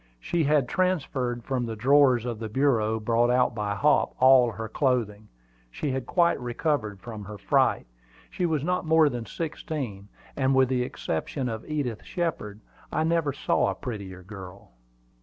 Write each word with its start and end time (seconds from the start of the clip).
She 0.19 0.45
had 0.45 0.67
transferred 0.67 1.43
from 1.43 1.67
the 1.67 1.75
drawers 1.75 2.25
of 2.25 2.39
the 2.39 2.49
bureau 2.49 2.99
brought 2.99 3.29
out 3.29 3.53
by 3.53 3.75
Hop, 3.75 4.15
all 4.19 4.51
her 4.53 4.67
clothing. 4.67 5.27
She 5.69 5.91
had 5.91 6.07
quite 6.07 6.39
recovered 6.41 6.99
from 6.99 7.25
her 7.25 7.37
fright. 7.37 7.85
She 8.31 8.47
was 8.47 8.63
not 8.63 8.83
more 8.83 9.09
than 9.09 9.27
sixteen, 9.27 10.07
and 10.35 10.55
with 10.55 10.69
the 10.69 10.81
exception 10.81 11.47
of 11.47 11.69
Edith 11.69 12.01
Shepard, 12.03 12.61
I 12.91 13.03
never 13.03 13.31
saw 13.31 13.69
a 13.69 13.75
prettier 13.75 14.23
girl. 14.23 14.71